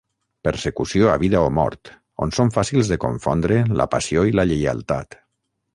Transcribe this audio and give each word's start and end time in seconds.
Persecució 0.47 1.11
a 1.15 1.17
vida 1.23 1.41
o 1.49 1.51
mort, 1.57 1.91
on 2.27 2.33
són 2.39 2.49
fàcils 2.57 2.91
de 2.95 2.99
confondre 3.07 3.61
la 3.83 3.91
passió 3.97 4.29
i 4.33 4.39
la 4.41 4.51
lleialtat. 4.53 5.21